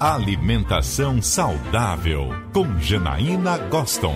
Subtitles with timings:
[0.00, 4.14] Alimentação saudável com Janaína Goston.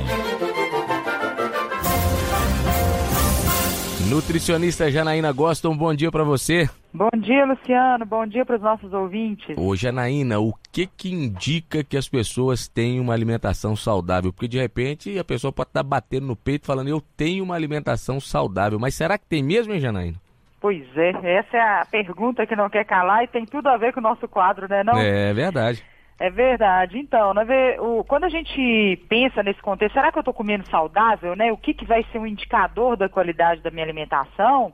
[4.08, 6.71] Nutricionista Janaína Goston, bom dia para você.
[6.95, 8.07] Bom dia, Luciano.
[8.07, 9.57] Bom dia para os nossos ouvintes.
[9.59, 14.32] Ô, Janaína, o que que indica que as pessoas têm uma alimentação saudável?
[14.32, 18.20] Porque de repente a pessoa pode estar batendo no peito falando eu tenho uma alimentação
[18.20, 20.20] saudável, mas será que tem mesmo, hein, Janaína?
[20.62, 23.92] Pois é, essa é a pergunta que não quer calar e tem tudo a ver
[23.92, 24.84] com o nosso quadro, né?
[24.84, 24.96] Não?
[24.96, 25.84] É verdade.
[26.20, 26.96] É verdade.
[26.98, 27.45] Então, né,
[27.80, 31.51] o, quando a gente pensa nesse contexto, será que eu estou comendo saudável, né?
[31.51, 34.73] O que, que vai ser um indicador da qualidade da minha alimentação?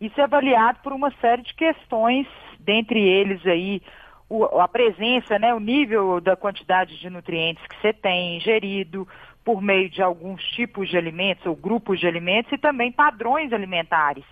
[0.00, 2.26] Isso é avaliado por uma série de questões,
[2.58, 3.82] dentre eles aí
[4.30, 9.06] o, a presença, né, o nível da quantidade de nutrientes que você tem ingerido
[9.44, 14.24] por meio de alguns tipos de alimentos ou grupos de alimentos e também padrões alimentares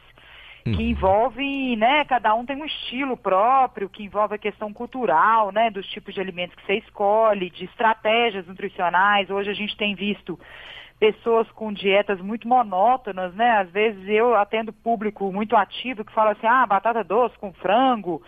[0.72, 0.90] que uhum.
[0.90, 5.86] envolve, né, cada um tem um estilo próprio, que envolve a questão cultural, né, dos
[5.88, 9.30] tipos de alimentos que você escolhe, de estratégias nutricionais.
[9.30, 10.38] Hoje a gente tem visto
[10.98, 13.58] pessoas com dietas muito monótonas, né?
[13.58, 18.22] Às vezes eu atendo público muito ativo que fala assim, ah, batata doce com frango,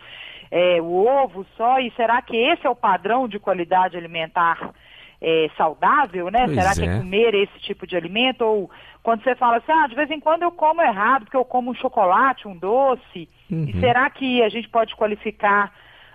[0.50, 4.74] é, o ovo só, e será que esse é o padrão de qualidade alimentar
[5.20, 6.44] é, saudável, né?
[6.44, 6.74] Pois será é.
[6.74, 8.42] que é comer esse tipo de alimento?
[8.42, 8.70] Ou
[9.02, 11.70] quando você fala assim, ah, de vez em quando eu como errado, porque eu como
[11.70, 13.64] um chocolate, um doce, Uhum.
[13.66, 15.72] e será que a gente pode qualificar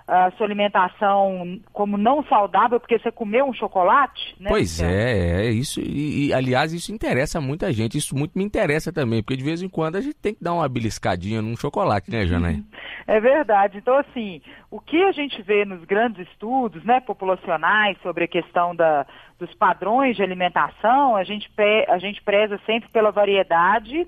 [0.07, 4.35] a sua alimentação como não saudável porque você comeu um chocolate?
[4.39, 5.79] Né, Pois é, é isso.
[5.79, 7.97] E, e, aliás, isso interessa muita gente.
[7.97, 10.53] Isso muito me interessa também, porque de vez em quando a gente tem que dar
[10.53, 12.63] uma beliscadinha num chocolate, né, Janaína?
[13.07, 13.77] É verdade.
[13.77, 18.75] Então, assim, o que a gente vê nos grandes estudos né, populacionais sobre a questão
[18.75, 19.05] da,
[19.39, 24.07] dos padrões de alimentação, a gente, pe- a gente preza sempre pela variedade,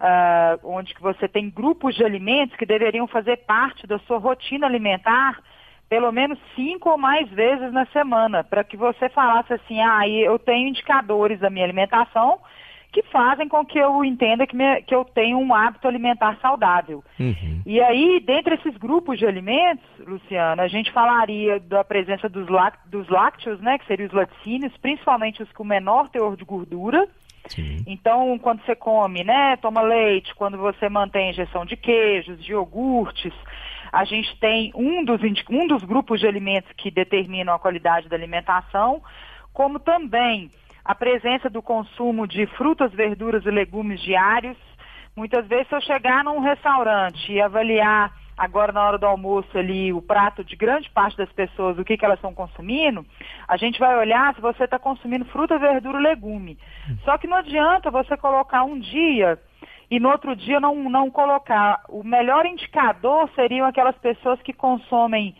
[0.00, 4.66] ah, onde que você tem grupos de alimentos que deveriam fazer parte da sua rotina
[4.66, 5.38] alimentar
[5.88, 10.38] pelo menos cinco ou mais vezes na semana, para que você falasse assim, ah, eu
[10.38, 12.38] tenho indicadores da minha alimentação
[12.90, 17.02] que fazem com que eu entenda que, me- que eu tenho um hábito alimentar saudável.
[17.18, 17.60] Uhum.
[17.66, 22.46] E aí, dentre esses grupos de alimentos, Luciana, a gente falaria da presença dos,
[22.86, 27.08] dos lácteos, né, que seriam os laticínios, principalmente os com menor teor de gordura.
[27.86, 32.52] Então, quando você come, né, toma leite, quando você mantém a ingestão de queijos, de
[32.52, 33.32] iogurtes,
[33.92, 38.16] a gente tem um dos, um dos grupos de alimentos que determinam a qualidade da
[38.16, 39.02] alimentação,
[39.52, 40.50] como também
[40.84, 44.56] a presença do consumo de frutas, verduras e legumes diários.
[45.16, 49.92] Muitas vezes, se eu chegar num restaurante e avaliar agora na hora do almoço ali
[49.92, 53.04] o prato de grande parte das pessoas, o que, que elas estão consumindo,
[53.46, 56.58] a gente vai olhar se você está consumindo fruta, verdura e legume.
[57.04, 59.38] Só que não adianta você colocar um dia
[59.90, 61.82] e no outro dia não, não colocar.
[61.88, 65.34] O melhor indicador seriam aquelas pessoas que consomem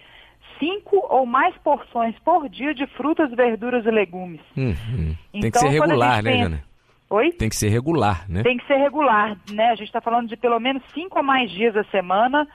[0.58, 4.40] cinco ou mais porções por dia de frutas, verduras e legumes.
[4.56, 5.16] Uhum.
[5.32, 6.64] Tem que Então, ser regular, né, pensa- Jana?
[7.10, 7.32] Oi?
[7.32, 8.42] Tem que ser regular, né?
[8.42, 9.70] Tem que ser regular, né?
[9.70, 12.48] A gente está falando de pelo menos cinco ou mais dias a semana.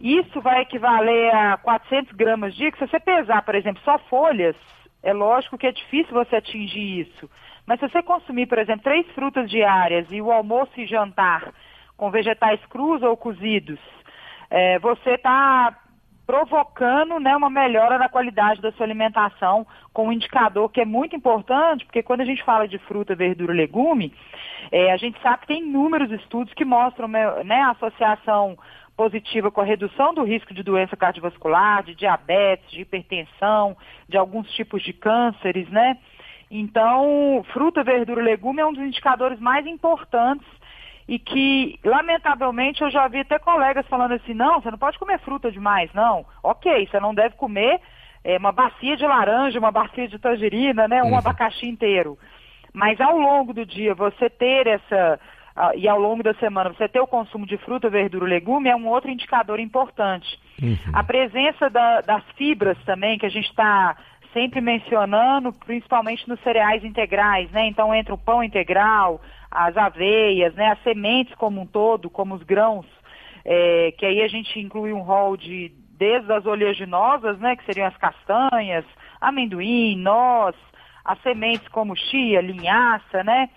[0.00, 4.54] Isso vai equivaler a 400 gramas dia, que se você pesar, por exemplo, só folhas,
[5.02, 7.30] é lógico que é difícil você atingir isso.
[7.66, 11.52] Mas se você consumir, por exemplo, três frutas diárias e o almoço e jantar
[11.96, 13.80] com vegetais crus ou cozidos,
[14.50, 15.76] é, você está
[16.26, 21.14] provocando né, uma melhora na qualidade da sua alimentação com um indicador que é muito
[21.14, 24.12] importante, porque quando a gente fala de fruta, verdura e legume,
[24.72, 28.58] é, a gente sabe que tem inúmeros estudos que mostram né, a associação
[28.96, 33.76] positiva com a redução do risco de doença cardiovascular, de diabetes, de hipertensão,
[34.08, 35.98] de alguns tipos de cânceres, né?
[36.50, 40.46] Então, fruta, verdura e legume é um dos indicadores mais importantes
[41.08, 45.18] e que, lamentavelmente, eu já vi até colegas falando assim, não, você não pode comer
[45.20, 46.24] fruta demais, não.
[46.42, 47.80] Ok, você não deve comer
[48.24, 51.18] é, uma bacia de laranja, uma bacia de tangerina, né, um Uhum.
[51.18, 52.18] abacaxi inteiro.
[52.74, 55.20] Mas ao longo do dia, você ter essa,
[55.76, 58.76] e ao longo da semana, você ter o consumo de fruta, verdura e legume é
[58.76, 60.26] um outro indicador importante.
[60.60, 60.76] Uhum.
[60.92, 63.96] A presença da- das fibras também, que a gente está
[64.36, 67.66] sempre mencionando, principalmente nos cereais integrais, né?
[67.68, 69.18] Então entra o pão integral,
[69.50, 70.72] as aveias, né?
[70.72, 72.84] As sementes como um todo, como os grãos,
[73.46, 77.56] é, que aí a gente inclui um rol de desde as oleaginosas, né?
[77.56, 78.84] Que seriam as castanhas,
[79.18, 80.54] amendoim, noz,
[81.02, 83.48] as sementes como chia, linhaça, né?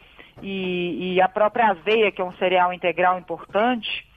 [0.42, 4.08] E, e a própria aveia, que é um cereal integral importante.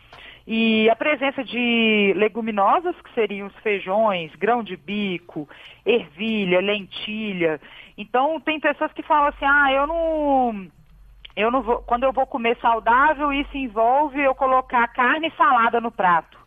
[0.46, 5.48] E a presença de leguminosas, que seriam os feijões, grão de bico,
[5.86, 7.60] ervilha, lentilha.
[7.96, 10.66] Então, tem pessoas que falam assim, ah, eu não.
[11.36, 11.78] Eu não vou.
[11.82, 16.38] Quando eu vou comer saudável, isso envolve eu colocar carne e salada no prato.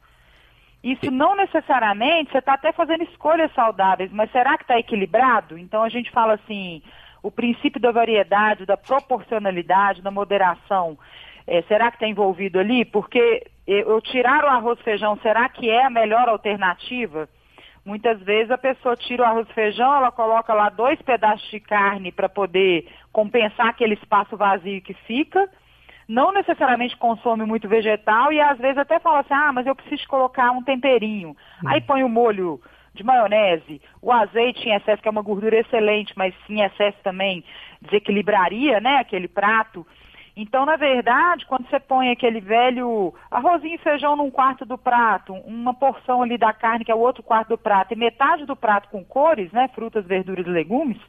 [0.83, 5.57] isso não necessariamente, você está até fazendo escolhas saudáveis, mas será que está equilibrado?
[5.57, 6.83] Então a gente fala assim,
[7.23, 10.95] o princípio da variedade, da proporcionalidade, da moderação,
[11.47, 12.85] é, será que está envolvido ali?
[12.85, 17.27] Porque eu tirar o arroz feijão, será que é a melhor alternativa?
[17.85, 21.59] Muitas vezes a pessoa tira o arroz e feijão, ela coloca lá dois pedaços de
[21.59, 25.47] carne para poder compensar aquele espaço vazio que fica.
[26.07, 30.07] Não necessariamente consome muito vegetal e às vezes até fala assim, ah, mas eu preciso
[30.07, 31.29] colocar um temperinho.
[31.29, 31.67] Hum.
[31.67, 32.59] Aí põe o molho
[32.95, 37.43] de maionese, o azeite em excesso, que é uma gordura excelente, mas em excesso também
[37.81, 39.85] desequilibraria, né, aquele prato.
[40.37, 45.33] Então, na verdade, quando você põe aquele velho arrozinho e feijão num quarto do prato,
[45.45, 48.55] uma porção ali da carne que é o outro quarto do prato e metade do
[48.55, 50.99] prato com cores, né, frutas, verduras e legumes,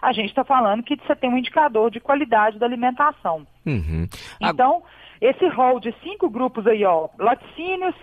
[0.00, 3.44] a gente está falando que você tem um indicador de qualidade da alimentação.
[3.66, 4.06] Uhum.
[4.40, 4.84] Então,
[5.20, 7.94] esse rol de cinco grupos aí, ó, laticínios,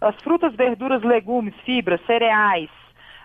[0.00, 2.70] as frutas, verduras, legumes, fibras, cereais,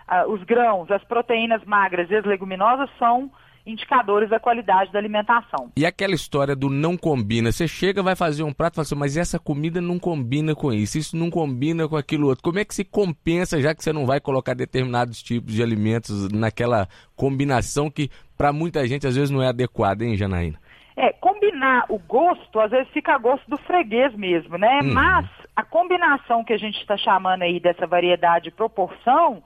[0.08, 3.30] uh, os grãos, as proteínas magras e as leguminosas são
[3.66, 5.70] indicadores da qualidade da alimentação.
[5.76, 8.94] E aquela história do não combina, você chega, vai fazer um prato e fala assim,
[8.94, 12.44] mas essa comida não combina com isso, isso não combina com aquilo outro.
[12.44, 16.28] Como é que se compensa, já que você não vai colocar determinados tipos de alimentos
[16.30, 20.58] naquela combinação que para muita gente às vezes não é adequada, hein, Janaína?
[20.96, 24.80] É, combinar o gosto, às vezes fica a gosto do freguês mesmo, né?
[24.82, 24.92] Uhum.
[24.94, 25.26] Mas
[25.56, 29.42] a combinação que a gente está chamando aí dessa variedade de proporção,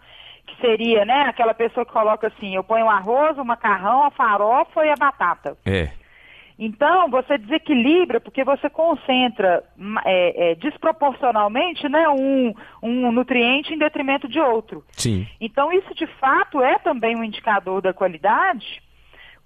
[0.48, 4.10] que seria, né, aquela pessoa que coloca assim, eu ponho o arroz, o macarrão, a
[4.10, 5.56] farofa e a batata.
[5.64, 5.90] É.
[6.58, 9.62] Então, você desequilibra porque você concentra
[10.04, 12.52] é, é, desproporcionalmente né, um,
[12.82, 14.84] um nutriente em detrimento de outro.
[14.90, 15.24] Sim.
[15.40, 18.82] Então, isso de fato é também um indicador da qualidade.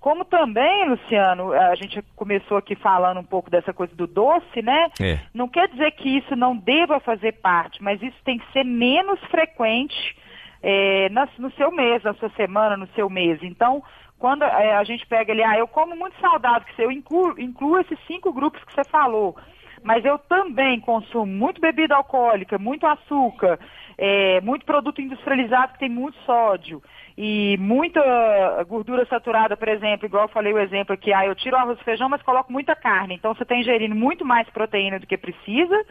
[0.00, 4.88] Como também, Luciano, a gente começou aqui falando um pouco dessa coisa do doce, né?
[5.00, 5.20] É.
[5.34, 9.20] Não quer dizer que isso não deva fazer parte, mas isso tem que ser menos
[9.30, 10.16] frequente
[10.62, 13.38] é, no seu mês, na sua semana, no seu mês.
[13.42, 13.82] Então,
[14.18, 17.80] quando é, a gente pega ali, ah, eu como muito saudável, que eu incluo, incluo
[17.80, 19.36] esses cinco grupos que você falou,
[19.82, 23.58] mas eu também consumo muito bebida alcoólica, muito açúcar,
[23.98, 26.80] é, muito produto industrializado que tem muito sódio
[27.18, 31.56] e muita gordura saturada, por exemplo, igual eu falei o exemplo aqui, ah, eu tiro
[31.56, 35.06] arroz e feijão, mas coloco muita carne, então você está ingerindo muito mais proteína do
[35.06, 35.84] que precisa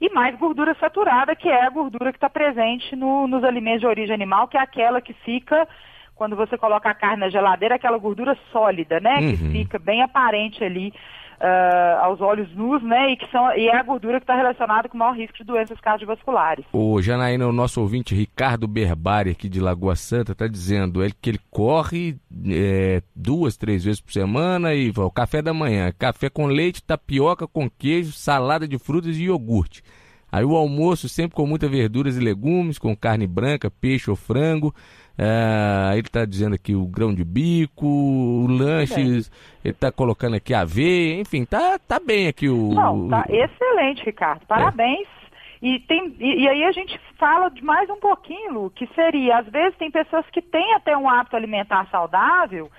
[0.00, 3.86] e mais gordura saturada, que é a gordura que está presente no, nos alimentos de
[3.86, 5.68] origem animal, que é aquela que fica
[6.14, 9.20] quando você coloca a carne na geladeira, aquela gordura sólida, né?
[9.20, 9.30] Uhum.
[9.30, 10.92] Que fica bem aparente ali
[11.40, 13.12] uh, aos olhos nus, né?
[13.12, 15.44] E, que são, e é a gordura que está relacionada com o maior risco de
[15.44, 16.64] doenças cardiovasculares.
[16.72, 21.30] O Janaína, o nosso ouvinte Ricardo Berbari, aqui de Lagoa Santa, está dizendo ele, que
[21.30, 22.16] ele corre
[22.46, 27.46] é, duas, três vezes por semana e o café da manhã, café com leite, tapioca
[27.46, 29.82] com queijo, salada de frutas e iogurte.
[30.30, 34.74] Aí o almoço sempre com muitas verduras e legumes, com carne branca, peixe ou frango.
[35.18, 39.24] É, ele está dizendo aqui o grão de bico, o lanche, ele
[39.64, 42.72] está colocando aqui aveia, enfim, tá, tá bem aqui o.
[42.72, 44.46] Não, tá excelente, Ricardo.
[44.46, 45.06] Parabéns.
[45.06, 45.20] É.
[45.62, 49.40] E, tem, e, e, aí a gente fala de mais um pouquinho, Lu, que seria,
[49.40, 52.70] às vezes tem pessoas que têm até um hábito alimentar saudável,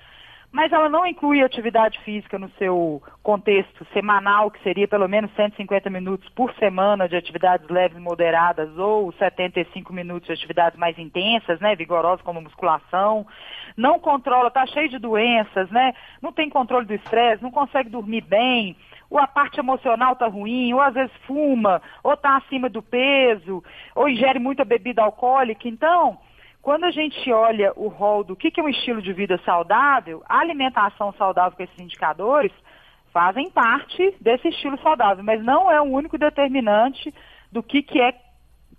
[0.52, 5.88] mas ela não inclui atividade física no seu contexto semanal, que seria pelo menos 150
[5.88, 11.58] minutos por semana de atividades leves e moderadas, ou 75 minutos de atividades mais intensas,
[11.58, 13.26] né, vigorosas como musculação.
[13.76, 15.94] Não controla, está cheio de doenças, né?
[16.20, 18.76] Não tem controle do estresse, não consegue dormir bem,
[19.08, 23.64] ou a parte emocional está ruim, ou às vezes fuma, ou está acima do peso,
[23.94, 25.66] ou ingere muita bebida alcoólica.
[25.66, 26.18] Então,
[26.62, 30.22] quando a gente olha o rol do que, que é um estilo de vida saudável,
[30.28, 32.52] a alimentação saudável com esses indicadores
[33.12, 37.12] fazem parte desse estilo saudável, mas não é o único determinante
[37.50, 38.12] do que, que é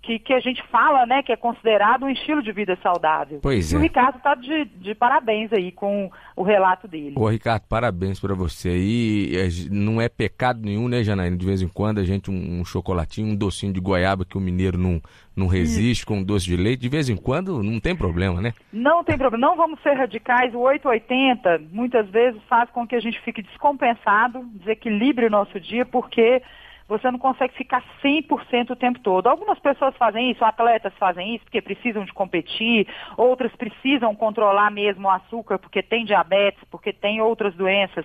[0.04, 3.40] que, que a gente fala, né, que é considerado um estilo de vida saudável.
[3.42, 3.76] Pois é.
[3.76, 7.14] E o Ricardo está de, de, parabéns aí com o relato dele.
[7.16, 9.32] Ô, Ricardo, parabéns para você aí.
[9.34, 11.36] É, não é pecado nenhum, né, Janaína?
[11.36, 14.40] De vez em quando a gente um, um chocolatinho, um docinho de goiaba que o
[14.40, 15.00] mineiro não,
[15.34, 18.52] não resiste com um doce de leite, de vez em quando não tem problema, né?
[18.70, 19.46] Não tem problema.
[19.46, 20.54] Não vamos ser radicais.
[20.54, 25.86] O 880 muitas vezes faz com que a gente fique descompensado, desequilibre o nosso dia,
[25.86, 26.42] porque
[26.88, 29.26] você não consegue ficar 100% o tempo todo.
[29.26, 32.86] Algumas pessoas fazem isso, atletas fazem isso porque precisam de competir,
[33.16, 38.04] outras precisam controlar mesmo o açúcar porque tem diabetes, porque tem outras doenças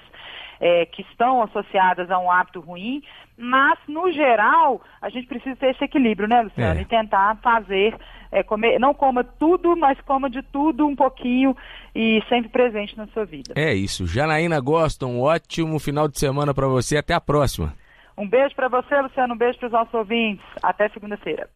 [0.59, 3.01] é, que estão associadas a um hábito ruim,
[3.41, 6.77] mas, no geral, a gente precisa ter esse equilíbrio, né, Luciano?
[6.77, 6.81] É.
[6.81, 7.95] E tentar fazer,
[8.29, 11.55] é, comer, não coma tudo, mas coma de tudo um pouquinho
[11.95, 13.53] e sempre presente na sua vida.
[13.55, 14.05] É isso.
[14.05, 16.98] Janaína Gosta, um ótimo final de semana para você.
[16.98, 17.74] Até a próxima.
[18.19, 19.33] Um beijo para você, Luciano.
[19.33, 20.45] Um beijo para os nossos ouvintes.
[20.61, 21.49] Até segunda-feira.